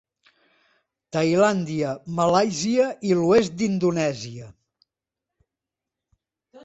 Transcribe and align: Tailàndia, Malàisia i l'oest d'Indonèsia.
Tailàndia, 1.17 1.91
Malàisia 2.21 2.87
i 3.11 3.13
l'oest 3.19 3.55
d'Indonèsia. 3.61 4.51